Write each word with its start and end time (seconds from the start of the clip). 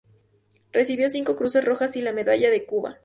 Recibió 0.71 1.11
cinco 1.11 1.35
cruces 1.35 1.63
Rojas 1.63 1.95
y 1.95 2.01
la 2.01 2.11
medalla 2.11 2.49
de 2.49 2.65
Cuba. 2.65 2.97